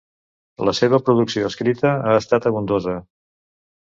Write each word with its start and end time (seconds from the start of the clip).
La 0.69 0.73
seva 0.77 0.99
producció 1.09 1.51
escrita 1.51 1.91
ha 2.13 2.17
estat 2.23 2.49
abundosa. 2.53 2.97